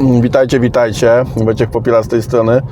[0.00, 1.24] Witajcie, witajcie.
[1.36, 2.62] Wojciech Popiela z tej strony.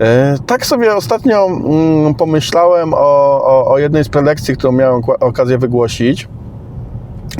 [0.00, 2.98] E, Tak sobie ostatnio mm, pomyślałem o,
[3.44, 6.28] o, o jednej z prelekcji, którą miałem okazję wygłosić.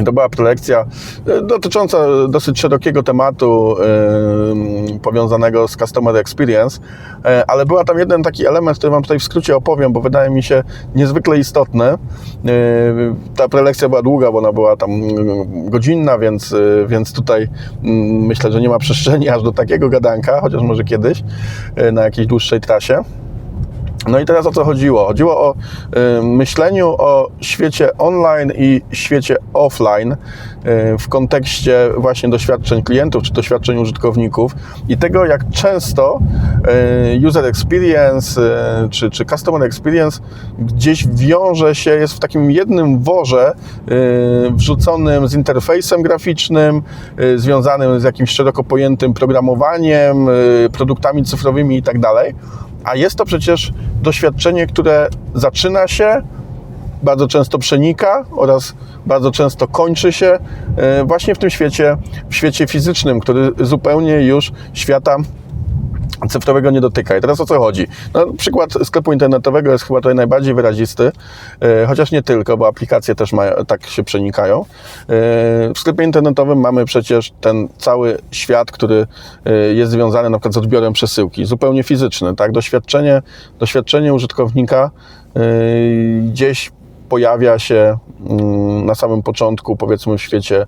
[0.05, 0.87] To była prelekcja
[1.27, 6.81] e, dotycząca dosyć szerokiego tematu e, powiązanego z Customer Experience,
[7.25, 10.31] e, ale była tam jeden taki element, który Wam tutaj w skrócie opowiem, bo wydaje
[10.31, 10.63] mi się
[10.95, 11.85] niezwykle istotny.
[13.37, 14.91] Ta prelekcja była długa, bo ona była tam
[15.71, 16.55] godzinna, więc,
[16.87, 17.49] więc tutaj
[17.85, 21.23] mm, myślę, że nie ma przestrzeni aż do takiego gadanka, chociaż może kiedyś
[21.93, 23.03] na jakiejś dłuższej trasie.
[24.09, 25.07] No i teraz o co chodziło?
[25.07, 30.17] Chodziło o y, myśleniu o świecie online i świecie offline y,
[30.99, 34.53] w kontekście właśnie doświadczeń klientów czy doświadczeń użytkowników
[34.89, 36.21] i tego, jak często
[37.23, 38.41] y, user experience
[38.91, 40.21] czy, czy customer experience
[40.59, 43.55] gdzieś wiąże się, jest w takim jednym worze
[44.51, 46.83] wrzuconym z interfejsem graficznym,
[47.37, 50.27] związanym z jakimś szeroko pojętym programowaniem,
[50.73, 52.35] produktami cyfrowymi i tak dalej.
[52.87, 56.23] A jest to przecież doświadczenie, które zaczyna się,
[57.03, 58.75] bardzo często przenika oraz
[59.07, 60.39] bardzo często kończy się
[60.77, 61.97] e, właśnie w tym świecie,
[62.31, 65.17] w świecie fizycznym, który zupełnie już świata
[66.29, 67.17] cyfrowego nie dotyka.
[67.17, 67.87] I teraz o co chodzi?
[68.15, 71.13] No, przykład sklepu internetowego jest chyba tutaj najbardziej wyrazisty,
[71.61, 74.61] e, chociaż nie tylko, bo aplikacje też mają, tak się przenikają.
[74.61, 74.65] E,
[75.75, 79.07] w sklepie internetowym mamy przecież ten cały świat, który
[79.45, 82.53] e, jest związany na przykład z odbiorem przesyłki, zupełnie fizyczny, tak?
[82.53, 83.23] Doświadczenie,
[83.59, 84.91] doświadczenie użytkownika
[86.23, 86.73] gdzieś
[87.09, 87.99] pojawia się
[88.31, 88.56] mm,
[88.87, 90.67] na samym początku, powiedzmy w świecie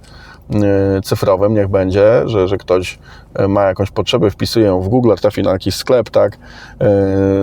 [0.98, 2.98] y, cyfrowym, niech będzie, że, że ktoś
[3.40, 6.38] y, ma jakąś potrzebę, wpisuje ją w Google, trafi na jakiś sklep, tak,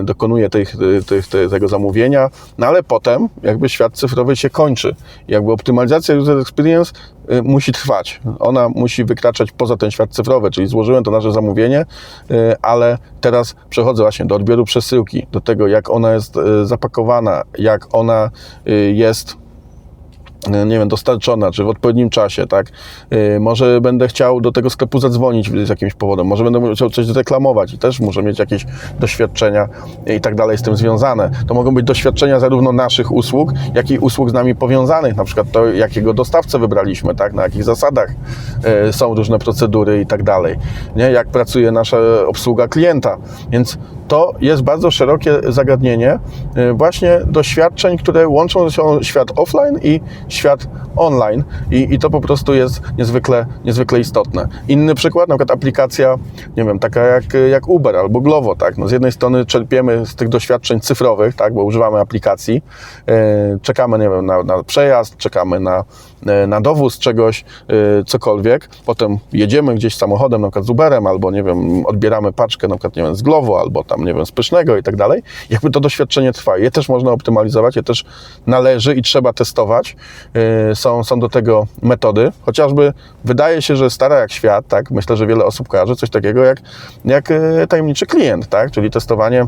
[0.00, 4.94] y, dokonuje tych, tych, tego zamówienia, no ale potem jakby świat cyfrowy się kończy.
[5.28, 6.92] Jakby optymalizacja user experience
[7.42, 8.20] musi trwać.
[8.38, 11.84] Ona musi wykraczać poza ten świat cyfrowy, czyli złożyłem to nasze zamówienie,
[12.62, 16.34] ale teraz przechodzę właśnie do odbioru przesyłki, do tego jak ona jest
[16.64, 18.30] zapakowana, jak ona
[18.92, 19.36] jest
[20.48, 22.66] nie wiem, dostarczona, czy w odpowiednim czasie, tak?
[23.10, 27.06] Yy, może będę chciał do tego sklepu zadzwonić z jakimś powodem, może będę chciał coś
[27.06, 28.66] zreklamować i też muszę mieć jakieś
[29.00, 29.68] doświadczenia
[30.16, 31.30] i tak dalej z tym związane.
[31.46, 35.50] To mogą być doświadczenia zarówno naszych usług, jak i usług z nami powiązanych, na przykład
[35.52, 37.32] to, jakiego dostawcę wybraliśmy, tak?
[37.32, 38.10] Na jakich zasadach
[38.84, 40.56] yy, są różne procedury i tak dalej,
[40.96, 41.10] nie?
[41.10, 43.16] Jak pracuje nasza obsługa klienta,
[43.50, 46.18] więc to jest bardzo szerokie zagadnienie
[46.56, 51.44] yy, właśnie doświadczeń, które łączą się świat offline i świat online.
[51.70, 54.48] I, i to po prostu jest niezwykle, niezwykle istotne.
[54.68, 56.16] Inny przykład, na przykład aplikacja,
[56.56, 60.14] nie wiem, taka jak, jak Uber albo Glovo, tak, no z jednej strony czerpiemy z
[60.14, 62.62] tych doświadczeń cyfrowych, tak, bo używamy aplikacji,
[63.08, 65.84] e, czekamy, nie wiem, na, na przejazd, czekamy na,
[66.26, 67.44] e, na dowóz czegoś,
[68.06, 72.74] cokolwiek, potem jedziemy gdzieś samochodem, na przykład z Uberem, albo, nie wiem, odbieramy paczkę, na
[72.74, 75.70] przykład, nie wiem, z Glovo, albo tam, nie wiem, z Pysznego i tak dalej, jakby
[75.70, 76.58] to doświadczenie trwa.
[76.58, 78.04] Je też można optymalizować, je też
[78.46, 79.96] należy i trzeba testować,
[80.68, 82.92] Yy, są, są do tego metody, chociażby
[83.24, 86.58] wydaje się, że stara jak świat, tak, myślę, że wiele osób kojarzy coś takiego jak,
[87.04, 89.46] jak yy, tajemniczy klient, tak, czyli testowanie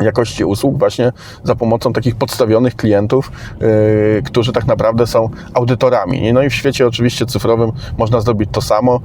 [0.00, 1.12] jakości usług właśnie
[1.44, 6.32] za pomocą takich podstawionych klientów, yy, którzy tak naprawdę są audytorami.
[6.32, 9.00] No i w świecie oczywiście cyfrowym można zrobić to samo.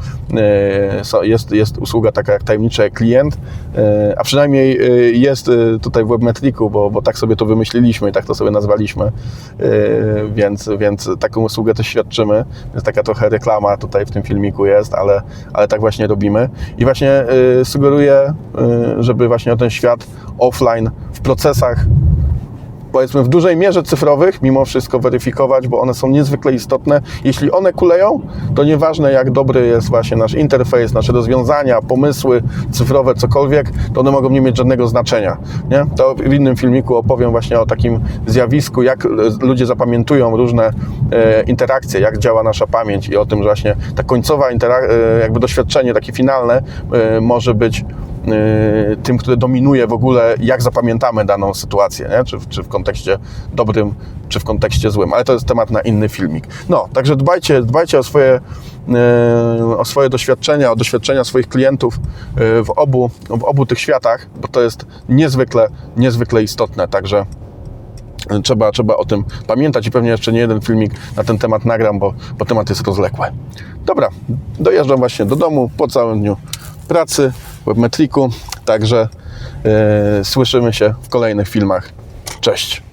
[1.14, 3.38] Yy, jest, jest usługa taka jak tajemniczy klient,
[3.75, 3.81] yy,
[4.18, 8.12] a przynajmniej yy, jest yy, tutaj w Webmetriku, bo, bo tak sobie to wymyśliliśmy i
[8.12, 9.12] tak to sobie nazwaliśmy,
[9.59, 12.46] yy, więc, więc taką usługę też świadczymy.
[12.74, 15.22] Więc taka trochę reklama tutaj w tym filmiku jest, ale,
[15.53, 16.50] ale tak właśnie robimy.
[16.78, 17.24] I właśnie
[17.64, 18.34] sugeruję,
[19.00, 20.08] żeby właśnie o ten świat
[20.40, 20.71] offline
[21.14, 21.86] w procesach
[22.92, 27.02] powiedzmy w dużej mierze cyfrowych mimo wszystko weryfikować, bo one są niezwykle istotne.
[27.24, 28.20] Jeśli one kuleją,
[28.56, 34.12] to nieważne jak dobry jest właśnie nasz interfejs, nasze rozwiązania, pomysły cyfrowe, cokolwiek, to one
[34.12, 35.38] mogą nie mieć żadnego znaczenia.
[35.70, 35.86] Nie?
[35.96, 39.08] To w innym filmiku opowiem właśnie o takim zjawisku, jak
[39.42, 40.72] ludzie zapamiętują różne
[41.12, 44.56] e, interakcje, jak działa nasza pamięć i o tym, że właśnie ta końcowa e,
[45.22, 46.62] jakby doświadczenie takie finalne
[46.94, 47.85] e, może być
[49.03, 52.23] tym, które dominuje w ogóle, jak zapamiętamy daną sytuację, nie?
[52.23, 53.18] Czy, czy w kontekście
[53.53, 53.94] dobrym,
[54.29, 56.47] czy w kontekście złym, ale to jest temat na inny filmik.
[56.70, 58.40] No, także dbajcie, dbajcie o swoje,
[59.70, 64.28] y, o swoje doświadczenia, o doświadczenia swoich klientów y, w obu, w obu tych światach,
[64.41, 65.67] bo to jest niezwykle,
[65.97, 67.26] niezwykle istotne, także
[68.44, 72.00] trzeba, trzeba o tym pamiętać i pewnie jeszcze nie jeden filmik na ten temat nagram,
[72.00, 73.28] bo, bo temat jest rozległy.
[73.85, 74.09] Dobra,
[74.59, 76.38] dojeżdżam właśnie do domu po całym dniu
[76.88, 77.32] pracy
[77.66, 78.29] Webmetriku,
[78.66, 79.09] także
[80.17, 81.90] yy, słyszymy się w kolejnych filmach.
[82.41, 82.91] Cześć!